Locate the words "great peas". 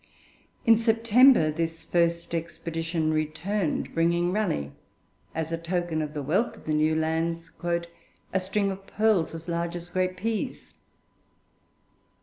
9.89-10.73